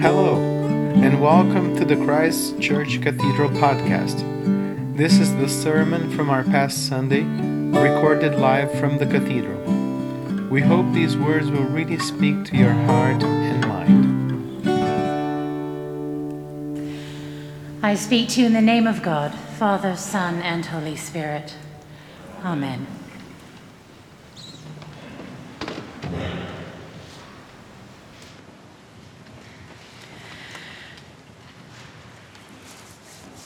[0.00, 4.22] Hello, and welcome to the Christ Church Cathedral podcast.
[4.96, 7.24] This is the sermon from our past Sunday,
[7.78, 9.60] recorded live from the cathedral.
[10.48, 14.16] We hope these words will really speak to your heart and mind.
[17.82, 21.54] I speak to you in the name of God, Father, Son, and Holy Spirit.
[22.42, 22.86] Amen.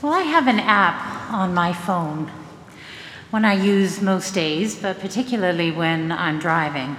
[0.02, 2.32] Well, I have an app on my phone,
[3.28, 6.96] one I use most days, but particularly when I'm driving.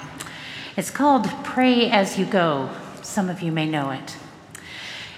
[0.78, 2.70] It's called Pray As You Go.
[3.02, 4.18] Some of you may know it.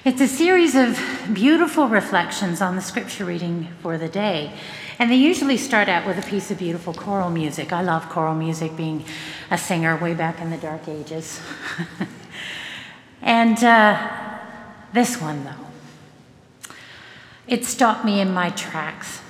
[0.06, 0.98] It's a series of
[1.34, 4.54] beautiful reflections on the scripture reading for the day.
[4.98, 7.74] And they usually start out with a piece of beautiful choral music.
[7.74, 9.04] I love choral music, being
[9.52, 11.42] a singer way back in the dark ages.
[13.22, 14.10] and uh,
[14.94, 15.73] this one, though.
[17.48, 19.22] It stopped me in my tracks.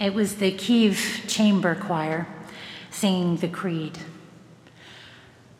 [0.00, 2.26] It was the Kiev Chamber Choir
[2.90, 3.98] singing the Creed.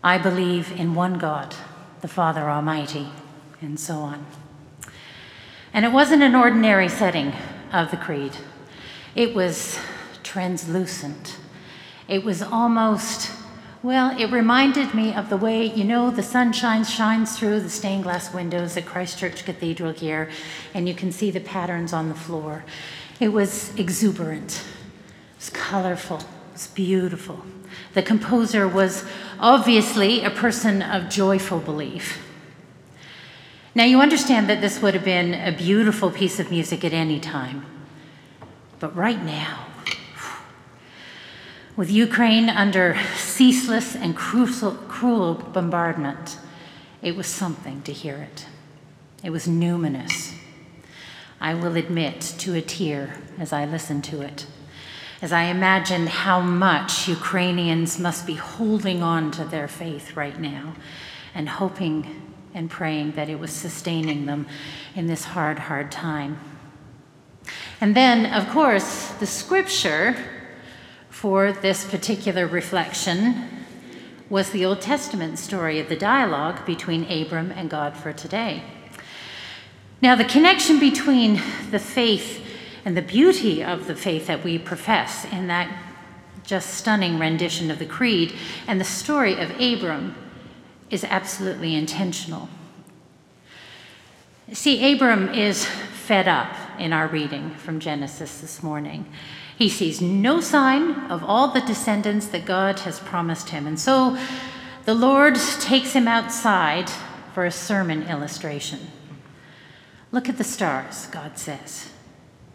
[0.02, 1.55] I believe in one God,
[2.00, 3.08] the Father Almighty,
[3.60, 4.25] and so on.
[5.75, 7.33] And it wasn't an ordinary setting
[7.72, 8.32] of the Creed,
[9.14, 9.78] it was
[10.22, 11.36] translucent.
[12.06, 13.30] It was almost
[13.82, 18.02] well, it reminded me of the way, you know, the sunshine shines through the stained
[18.02, 20.28] glass windows at Christ Church Cathedral here,
[20.74, 22.64] and you can see the patterns on the floor.
[23.20, 24.64] It was exuberant,
[25.32, 27.44] it was colorful, it was beautiful.
[27.94, 29.04] The composer was
[29.38, 32.18] obviously a person of joyful belief.
[33.76, 37.20] Now, you understand that this would have been a beautiful piece of music at any
[37.20, 37.64] time.
[38.80, 39.67] But right now,
[41.78, 46.36] with Ukraine under ceaseless and cruel, bombardment,
[47.02, 48.47] it was something to hear it.
[49.22, 50.34] It was numinous.
[51.41, 54.47] I will admit to a tear as I listened to it,
[55.22, 60.74] as I imagined how much Ukrainians must be holding on to their faith right now
[61.32, 64.48] and hoping and praying that it was sustaining them
[64.97, 66.41] in this hard, hard time.
[67.80, 70.16] And then, of course, the scripture
[71.18, 73.44] for this particular reflection
[74.30, 78.62] was the Old Testament story of the dialogue between Abram and God for today.
[80.00, 81.42] Now, the connection between
[81.72, 82.46] the faith
[82.84, 85.76] and the beauty of the faith that we profess in that
[86.44, 88.32] just stunning rendition of the Creed
[88.68, 90.14] and the story of Abram
[90.88, 92.48] is absolutely intentional.
[94.52, 99.04] See, Abram is fed up in our reading from Genesis this morning.
[99.58, 103.66] He sees no sign of all the descendants that God has promised him.
[103.66, 104.16] And so
[104.84, 106.88] the Lord takes him outside
[107.34, 108.78] for a sermon illustration.
[110.12, 111.91] Look at the stars, God says.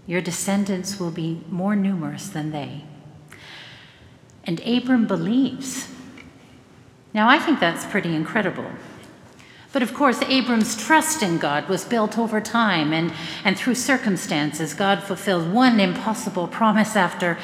[0.08, 2.86] Your descendants will be more numerous than they.
[4.46, 5.90] And Abram believes.
[7.13, 8.72] Now, I think that's pretty incredible.
[9.74, 13.12] But of course, Abram's trust in God was built over time and,
[13.44, 14.76] and through circumstances.
[14.76, 17.40] God fulfilled one impossible promise after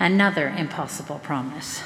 [0.00, 1.82] another impossible promise.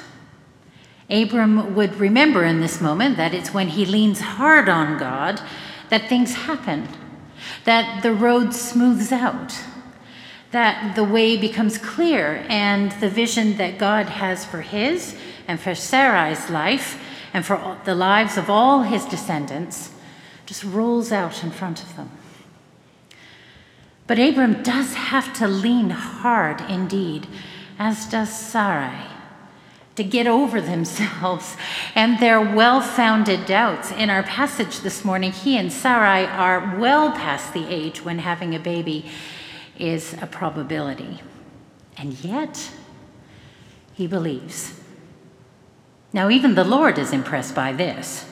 [1.11, 5.43] Abram would remember in this moment that it's when he leans hard on God
[5.89, 6.89] that things happen,
[7.65, 9.59] that the road smooths out,
[10.53, 15.17] that the way becomes clear, and the vision that God has for his
[15.49, 19.91] and for Sarai's life and for the lives of all his descendants
[20.47, 22.11] just rolls out in front of them.
[24.07, 27.29] But Abram does have to lean hard indeed,
[27.79, 29.07] as does Sarai,
[29.95, 31.57] to get over themselves
[31.95, 33.93] and their well founded doubts.
[33.93, 38.53] In our passage this morning, he and Sarai are well past the age when having
[38.53, 39.05] a baby
[39.79, 41.21] is a probability.
[41.97, 42.73] And yet,
[43.93, 44.80] he believes.
[46.13, 48.27] Now, even the Lord is impressed by this.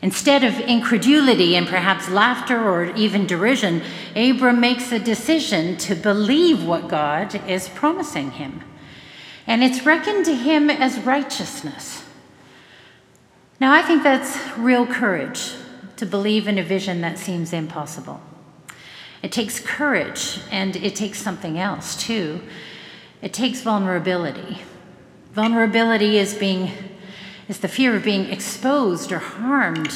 [0.00, 3.82] Instead of incredulity and perhaps laughter or even derision,
[4.14, 8.62] Abram makes a decision to believe what God is promising him.
[9.46, 12.04] And it's reckoned to him as righteousness.
[13.60, 15.52] Now, I think that's real courage
[15.96, 18.20] to believe in a vision that seems impossible.
[19.20, 22.40] It takes courage, and it takes something else too.
[23.20, 24.62] It takes vulnerability.
[25.32, 26.70] Vulnerability is being
[27.48, 29.94] is the fear of being exposed or harmed,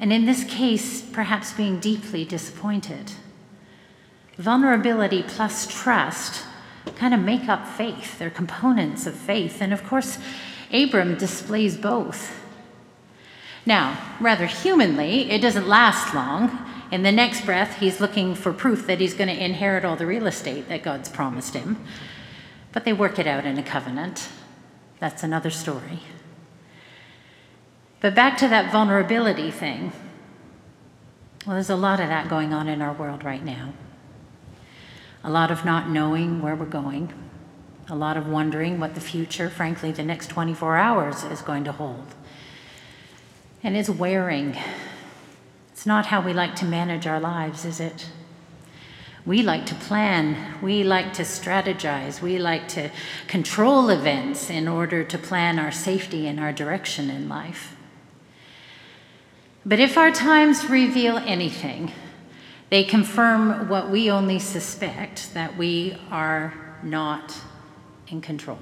[0.00, 3.12] and in this case, perhaps being deeply disappointed.
[4.36, 6.44] Vulnerability plus trust
[6.96, 8.18] kind of make up faith.
[8.18, 9.60] They're components of faith.
[9.60, 10.18] And of course,
[10.72, 12.38] Abram displays both.
[13.64, 16.58] Now, rather humanly, it doesn't last long.
[16.92, 20.06] In the next breath, he's looking for proof that he's going to inherit all the
[20.06, 21.84] real estate that God's promised him.
[22.72, 24.28] But they work it out in a covenant.
[25.00, 26.00] That's another story.
[28.06, 29.90] But back to that vulnerability thing.
[31.44, 33.72] Well, there's a lot of that going on in our world right now.
[35.24, 37.12] A lot of not knowing where we're going,
[37.88, 41.72] a lot of wondering what the future, frankly, the next 24 hours is going to
[41.72, 42.14] hold.
[43.64, 44.56] And it's wearing.
[45.72, 48.08] It's not how we like to manage our lives, is it?
[49.24, 52.92] We like to plan, we like to strategize, we like to
[53.26, 57.75] control events in order to plan our safety and our direction in life.
[59.66, 61.90] But if our times reveal anything,
[62.70, 66.54] they confirm what we only suspect that we are
[66.84, 67.34] not
[68.06, 68.60] in control.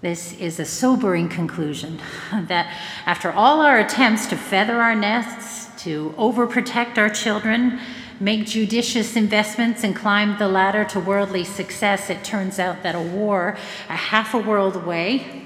[0.00, 2.00] This is a sobering conclusion
[2.32, 7.78] that after all our attempts to feather our nests, to overprotect our children,
[8.18, 13.00] make judicious investments, and climb the ladder to worldly success, it turns out that a
[13.00, 13.56] war
[13.88, 15.44] a half a world away,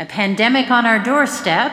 [0.00, 1.72] a pandemic on our doorstep,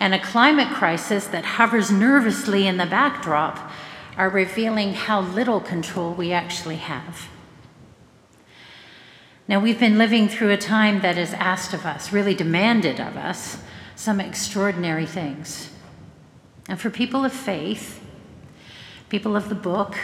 [0.00, 3.70] and a climate crisis that hovers nervously in the backdrop
[4.16, 7.28] are revealing how little control we actually have.
[9.46, 13.16] Now, we've been living through a time that has asked of us, really demanded of
[13.16, 13.62] us,
[13.94, 15.70] some extraordinary things.
[16.68, 18.00] And for people of faith,
[19.08, 19.98] people of the book,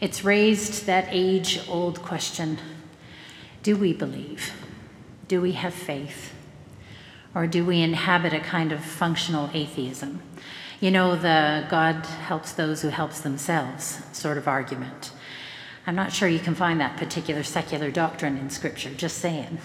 [0.00, 2.58] it's raised that age old question
[3.62, 4.52] do we believe?
[5.26, 6.33] Do we have faith?
[7.34, 10.22] Or do we inhabit a kind of functional atheism?
[10.80, 15.12] You know, the God helps those who helps themselves sort of argument.
[15.86, 19.58] I'm not sure you can find that particular secular doctrine in Scripture, just saying.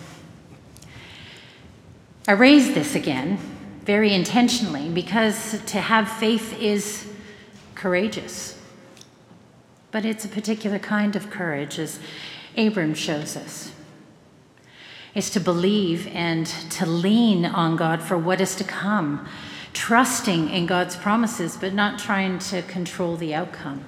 [2.27, 3.37] I raise this again
[3.85, 7.07] very intentionally because to have faith is
[7.75, 8.59] courageous.
[9.91, 11.99] But it's a particular kind of courage, as
[12.57, 13.71] Abram shows us
[15.19, 19.27] is to believe and to lean on God for what is to come,
[19.73, 23.83] trusting in God's promises, but not trying to control the outcome.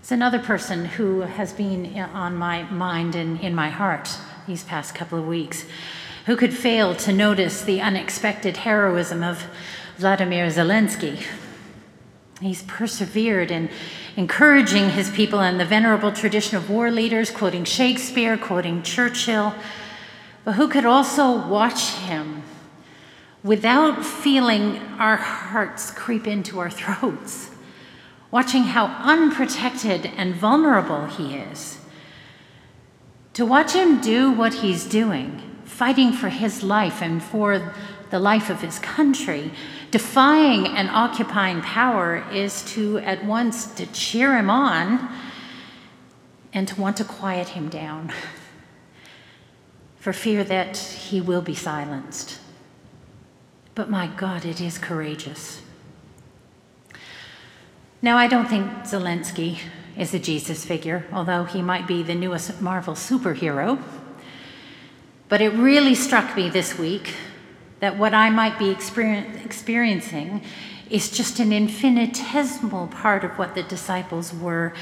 [0.00, 4.16] It's another person who has been on my mind and in my heart
[4.46, 5.66] these past couple of weeks.
[6.24, 9.44] Who could fail to notice the unexpected heroism of
[9.98, 11.22] Vladimir Zelensky?
[12.40, 13.70] He's persevered in
[14.16, 19.54] encouraging his people in the venerable tradition of war leaders, quoting Shakespeare, quoting Churchill,
[20.44, 22.42] but who could also watch him
[23.42, 27.50] without feeling our hearts creep into our throats,
[28.30, 31.78] watching how unprotected and vulnerable he is.
[33.34, 37.74] To watch him do what he's doing, fighting for his life and for
[38.10, 39.50] the life of his country,
[39.90, 45.08] defying and occupying power is to at once to cheer him on
[46.52, 48.12] and to want to quiet him down
[49.98, 52.38] for fear that he will be silenced.
[53.74, 55.60] But my God, it is courageous.
[58.00, 59.58] Now, I don't think Zelensky
[59.98, 63.82] is a Jesus figure, although he might be the newest Marvel superhero.
[65.28, 67.14] But it really struck me this week
[67.80, 70.42] that what I might be experiencing
[70.88, 74.72] is just an infinitesimal part of what the disciples were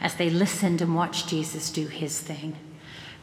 [0.00, 2.56] as they listened and watched Jesus do his thing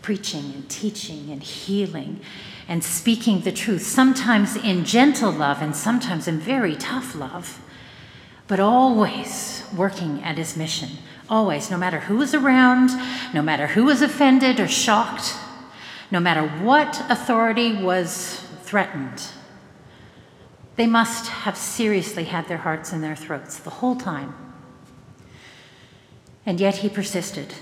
[0.02, 2.20] preaching and teaching and healing
[2.68, 7.62] and speaking the truth, sometimes in gentle love and sometimes in very tough love,
[8.48, 10.90] but always working at his mission.
[11.30, 12.90] Always, no matter who was around,
[13.32, 15.36] no matter who was offended or shocked,
[16.10, 19.22] no matter what authority was threatened.
[20.78, 24.34] They must have seriously had their hearts in their throats the whole time.
[26.46, 27.54] And yet he persisted.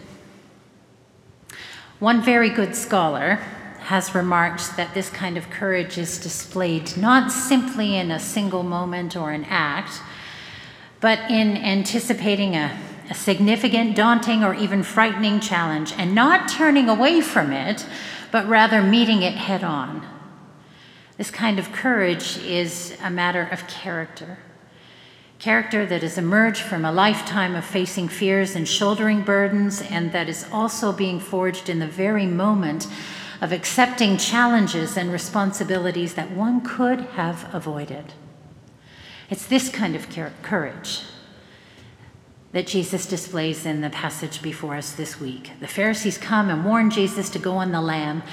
[1.98, 3.38] One very good scholar
[3.80, 9.18] has remarked that this kind of courage is displayed not simply in a single moment
[9.18, 10.04] or an act,
[11.02, 12.78] but in anticipating a,
[13.10, 17.84] a, significant, daunting, or even frightening challenge and not turning away from it,
[18.32, 20.19] but rather meeting it head on.
[21.20, 24.38] This kind of courage is a matter of character.
[25.38, 30.30] Character that has emerged from a lifetime of facing fears and shouldering burdens, and that
[30.30, 32.88] is also being forged in the very moment
[33.42, 38.14] of accepting challenges and responsibilities that one could have avoided.
[39.30, 40.08] It's this kind of
[40.42, 41.02] courage
[42.54, 45.52] that Jesus displays in the passage before us this week.
[45.60, 48.24] The Pharisees come and warn Jesus to go on the lam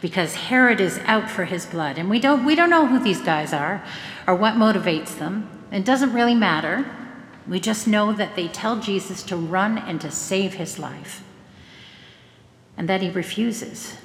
[0.00, 1.98] because Herod is out for his blood.
[1.98, 3.84] And we don't, we don't know who these guys are
[4.26, 5.50] or what motivates them.
[5.72, 6.84] It doesn't really matter.
[7.48, 11.22] We just know that they tell Jesus to run and to save his life,
[12.76, 13.96] and that he refuses.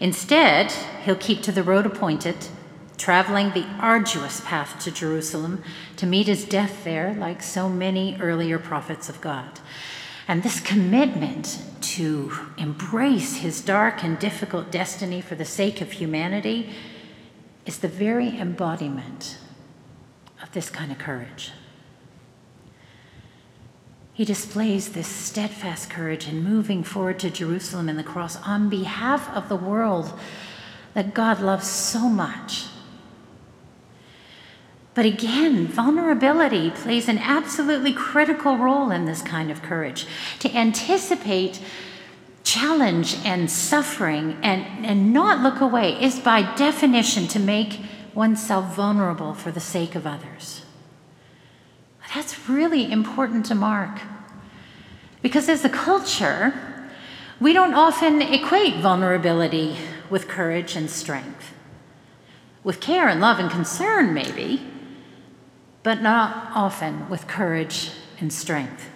[0.00, 0.72] Instead,
[1.04, 2.48] he'll keep to the road appointed,
[2.96, 5.62] traveling the arduous path to Jerusalem
[5.96, 9.60] to meet his death there, like so many earlier prophets of God.
[10.26, 16.70] And this commitment to embrace his dark and difficult destiny for the sake of humanity
[17.66, 19.38] is the very embodiment
[20.42, 21.52] of this kind of courage.
[24.14, 29.28] He displays this steadfast courage in moving forward to Jerusalem and the cross on behalf
[29.34, 30.18] of the world
[30.94, 32.66] that God loves so much.
[34.94, 40.06] But again, vulnerability plays an absolutely critical role in this kind of courage.
[40.38, 41.60] To anticipate
[42.44, 47.80] challenge and suffering and, and not look away is by definition to make
[48.14, 50.64] oneself vulnerable for the sake of others.
[52.14, 54.00] That's really important to mark.
[55.20, 56.54] Because as a culture,
[57.40, 59.76] we don't often equate vulnerability
[60.08, 61.52] with courage and strength.
[62.62, 64.64] With care and love and concern, maybe,
[65.84, 68.88] but not often with courage and strength.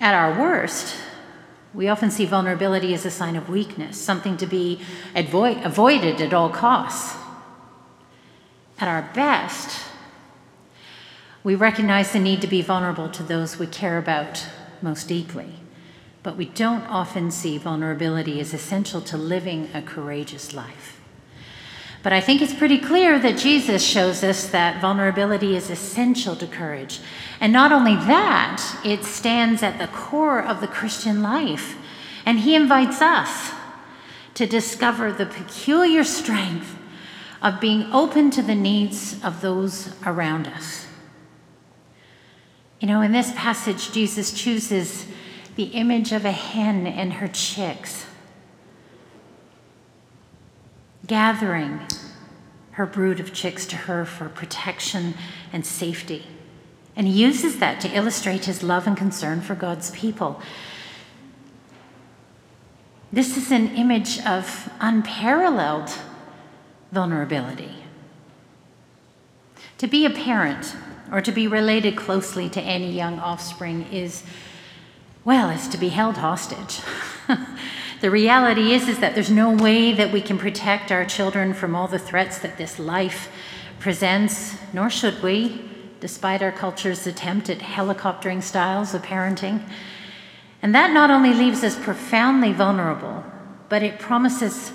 [0.00, 0.96] At our worst,
[1.72, 4.80] we often see vulnerability as a sign of weakness, something to be
[5.14, 7.16] avoid- avoided at all costs.
[8.80, 9.80] At our best,
[11.44, 14.44] we recognize the need to be vulnerable to those we care about
[14.82, 15.60] most deeply,
[16.22, 20.97] but we don't often see vulnerability as essential to living a courageous life.
[22.02, 26.46] But I think it's pretty clear that Jesus shows us that vulnerability is essential to
[26.46, 27.00] courage.
[27.40, 31.76] And not only that, it stands at the core of the Christian life.
[32.24, 33.52] And he invites us
[34.34, 36.76] to discover the peculiar strength
[37.42, 40.86] of being open to the needs of those around us.
[42.80, 45.06] You know, in this passage, Jesus chooses
[45.56, 48.06] the image of a hen and her chicks
[51.08, 51.80] gathering
[52.72, 55.14] her brood of chicks to her for protection
[55.52, 56.24] and safety.
[56.94, 60.40] And he uses that to illustrate his love and concern for God's people.
[63.12, 65.90] This is an image of unparalleled
[66.92, 67.74] vulnerability.
[69.78, 70.76] To be a parent
[71.10, 74.22] or to be related closely to any young offspring is,
[75.24, 76.80] well, is to be held hostage.
[78.00, 81.74] The reality is, is that there's no way that we can protect our children from
[81.74, 83.28] all the threats that this life
[83.80, 89.68] presents, nor should we, despite our culture's attempt at helicoptering styles of parenting.
[90.62, 93.24] And that not only leaves us profoundly vulnerable,
[93.68, 94.72] but it promises,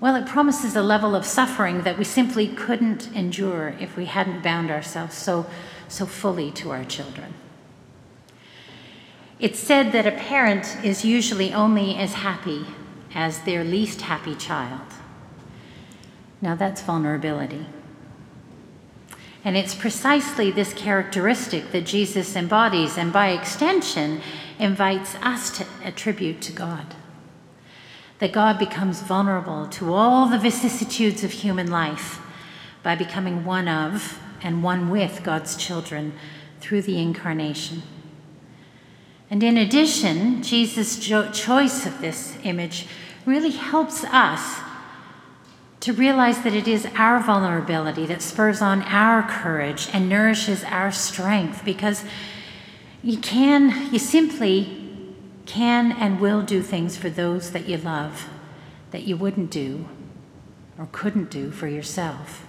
[0.00, 4.42] well, it promises a level of suffering that we simply couldn't endure if we hadn't
[4.42, 5.46] bound ourselves so,
[5.86, 7.32] so fully to our children.
[9.38, 12.66] It's said that a parent is usually only as happy
[13.14, 14.80] as their least happy child.
[16.40, 17.66] Now, that's vulnerability.
[19.44, 24.20] And it's precisely this characteristic that Jesus embodies and, by extension,
[24.58, 26.94] invites us to attribute to God.
[28.18, 32.20] That God becomes vulnerable to all the vicissitudes of human life
[32.82, 36.14] by becoming one of and one with God's children
[36.60, 37.82] through the incarnation.
[39.30, 42.86] And in addition, Jesus' choice of this image
[43.24, 44.60] really helps us
[45.80, 50.90] to realize that it is our vulnerability that spurs on our courage and nourishes our
[50.90, 52.04] strength because
[53.02, 55.14] you can, you simply
[55.44, 58.28] can and will do things for those that you love
[58.90, 59.86] that you wouldn't do
[60.78, 62.46] or couldn't do for yourself.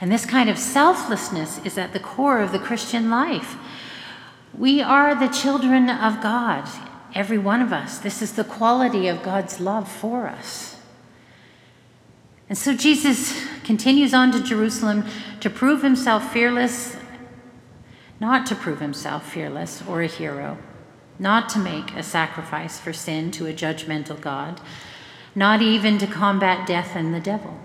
[0.00, 3.56] And this kind of selflessness is at the core of the Christian life.
[4.56, 6.68] We are the children of God,
[7.14, 7.98] every one of us.
[7.98, 10.80] This is the quality of God's love for us.
[12.48, 15.04] And so Jesus continues on to Jerusalem
[15.40, 16.96] to prove himself fearless,
[18.20, 20.58] not to prove himself fearless or a hero,
[21.18, 24.60] not to make a sacrifice for sin to a judgmental God,
[25.34, 27.58] not even to combat death and the devil.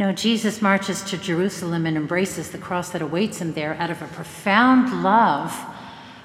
[0.00, 4.00] No, Jesus marches to Jerusalem and embraces the cross that awaits him there out of
[4.00, 5.54] a profound love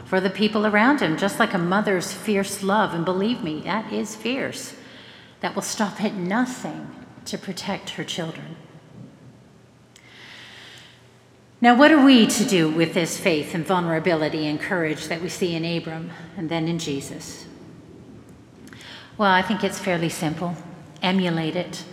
[0.05, 2.93] for the people around him, just like a mother's fierce love.
[2.93, 4.75] And believe me, that is fierce.
[5.41, 6.89] That will stop at nothing
[7.25, 8.55] to protect her children.
[11.59, 15.27] Now, what are we to do with this faith and vulnerability and courage that we
[15.27, 17.45] see in Abram and then in Jesus?
[19.17, 20.55] Well, I think it's fairly simple
[21.01, 21.83] emulate it.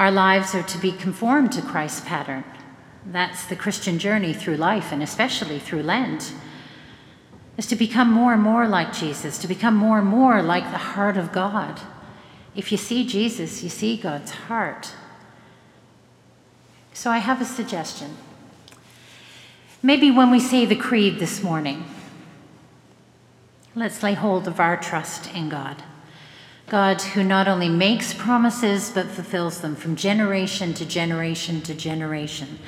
[0.00, 2.42] Our lives are to be conformed to Christ's pattern.
[3.04, 6.32] That's the Christian journey through life, and especially through Lent,
[7.58, 10.78] is to become more and more like Jesus, to become more and more like the
[10.78, 11.82] heart of God.
[12.56, 14.94] If you see Jesus, you see God's heart.
[16.94, 18.16] So I have a suggestion.
[19.82, 21.84] Maybe when we say the creed this morning,
[23.74, 25.82] let's lay hold of our trust in God.
[26.70, 32.60] God, who not only makes promises but fulfills them from generation to generation to generation.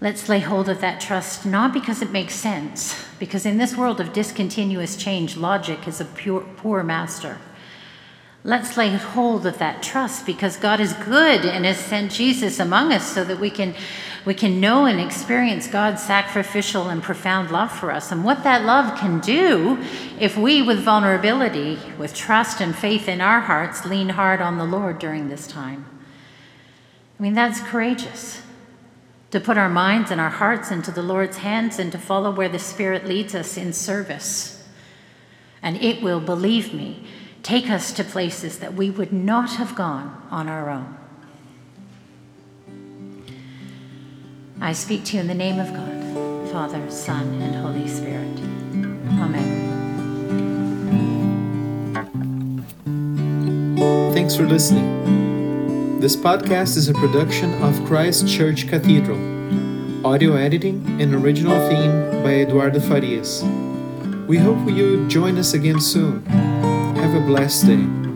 [0.00, 4.00] Let's lay hold of that trust not because it makes sense, because in this world
[4.00, 7.38] of discontinuous change, logic is a pure, poor master.
[8.44, 12.92] Let's lay hold of that trust because God is good and has sent Jesus among
[12.92, 13.74] us so that we can,
[14.24, 18.12] we can know and experience God's sacrificial and profound love for us.
[18.12, 19.82] And what that love can do
[20.20, 24.64] if we, with vulnerability, with trust and faith in our hearts, lean hard on the
[24.64, 25.86] Lord during this time.
[27.18, 28.42] I mean, that's courageous
[29.30, 32.48] to put our minds and our hearts into the Lord's hands and to follow where
[32.48, 34.66] the Spirit leads us in service.
[35.62, 37.06] And it will, believe me,
[37.42, 40.96] take us to places that we would not have gone on our own.
[44.60, 48.26] I speak to you in the name of God, Father, Son, and Holy Spirit.
[49.20, 49.66] Amen.
[54.12, 56.00] Thanks for listening.
[56.00, 59.18] This podcast is a production of Christ Church Cathedral.
[60.04, 63.44] Audio editing and original theme by Eduardo Farias.
[64.26, 66.26] We hope you join us again soon.
[66.26, 68.07] Have a blessed day.